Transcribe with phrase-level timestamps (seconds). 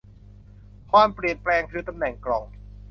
[0.91, 2.43] ความเปลี่ยนแปลง คือ ตำแหน่งกล่อง